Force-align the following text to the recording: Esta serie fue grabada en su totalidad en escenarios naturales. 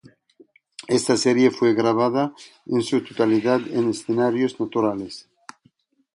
Esta 0.87 1.15
serie 1.15 1.51
fue 1.51 1.75
grabada 1.75 2.33
en 2.65 2.81
su 2.81 3.03
totalidad 3.03 3.59
en 3.71 3.91
escenarios 3.91 4.59
naturales. 4.59 5.29